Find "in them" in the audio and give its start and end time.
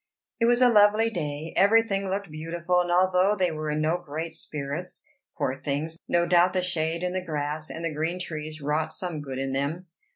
9.37-9.85